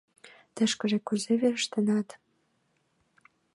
—Тышкыже 0.55 0.97
кузе 1.07 1.33
верештынат? 1.41 2.07